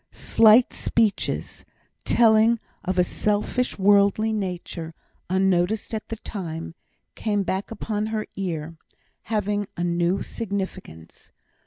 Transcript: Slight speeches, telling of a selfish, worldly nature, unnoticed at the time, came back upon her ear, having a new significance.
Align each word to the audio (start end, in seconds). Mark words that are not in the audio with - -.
Slight 0.09 0.73
speeches, 0.73 1.63
telling 2.05 2.59
of 2.83 2.97
a 2.97 3.03
selfish, 3.03 3.77
worldly 3.77 4.33
nature, 4.33 4.95
unnoticed 5.29 5.93
at 5.93 6.09
the 6.09 6.15
time, 6.15 6.73
came 7.13 7.43
back 7.43 7.69
upon 7.69 8.07
her 8.07 8.25
ear, 8.35 8.77
having 9.25 9.67
a 9.77 9.83
new 9.83 10.23
significance. 10.23 11.29